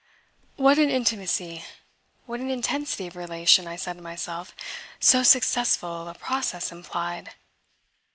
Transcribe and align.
What 0.55 0.79
an 0.79 0.89
intimacy, 0.89 1.63
what 2.25 2.39
an 2.39 2.49
intensity 2.49 3.05
of 3.05 3.15
relation, 3.15 3.67
I 3.67 3.75
said 3.75 3.97
to 3.97 4.01
myself, 4.01 4.55
so 4.99 5.21
successful 5.21 6.07
a 6.07 6.15
process 6.15 6.71
implied! 6.71 7.35